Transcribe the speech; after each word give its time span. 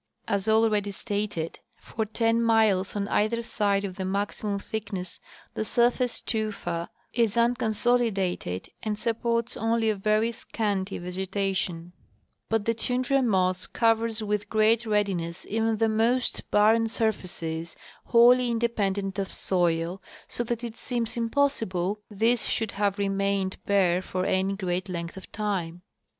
As 0.27 0.47
already 0.47 0.89
stated, 0.89 1.59
for 1.75 2.05
ten 2.07 2.41
miles 2.41 2.95
on 2.95 3.07
either 3.09 3.43
side 3.43 3.85
of 3.85 3.97
the 3.97 4.03
maximum 4.03 4.57
thickness 4.57 5.19
the 5.53 5.63
surface 5.63 6.21
tufa 6.21 6.89
is 7.13 7.37
unconsolidated 7.37 8.69
and 8.81 8.97
sup 8.97 9.21
ports 9.21 9.55
only 9.55 9.91
a 9.91 9.95
very 9.95 10.31
scanty 10.31 10.97
vegetation; 10.97 11.93
but 12.49 12.65
the 12.65 12.73
tundra 12.73 13.21
moss 13.21 13.67
covers 13.67 14.23
with 14.23 14.49
great 14.49 14.87
readiness 14.87 15.45
even 15.47 15.77
the 15.77 15.87
most 15.87 16.49
barren 16.49 16.87
surfaces, 16.87 17.75
wholly 18.05 18.49
inde 18.49 18.75
pendent 18.75 19.19
of 19.19 19.31
soil, 19.31 20.01
so 20.27 20.43
that 20.43 20.63
it 20.63 20.75
seems 20.75 21.15
impossible 21.15 22.01
this 22.09 22.45
should 22.47 22.71
have 22.71 22.97
remained 22.97 23.57
bare 23.67 24.01
for 24.01 24.25
any 24.25 24.55
great 24.55 24.89
length 24.89 25.15
of 25.15 25.31
time. 25.31 25.83